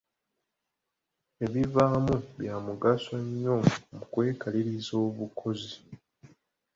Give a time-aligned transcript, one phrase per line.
[1.45, 3.55] Ebivaamu bya mugaso nnyo
[3.95, 5.75] mu kwekaliriza obukozi.